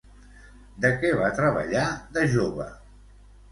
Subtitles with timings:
[0.85, 1.85] De què va treballar
[2.19, 2.69] de jove?